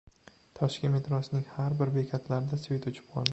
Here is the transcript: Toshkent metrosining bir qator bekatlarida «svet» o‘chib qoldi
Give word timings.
Toshkent 0.59 0.91
metrosining 0.95 1.43
bir 1.43 1.51
qator 1.75 1.93
bekatlarida 1.99 2.61
«svet» 2.65 2.89
o‘chib 2.95 3.13
qoldi 3.15 3.29